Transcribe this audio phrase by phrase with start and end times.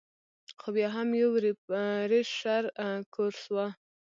[0.59, 2.63] خو بيا هم يو ريفرېشر
[3.13, 3.65] کورس وۀ-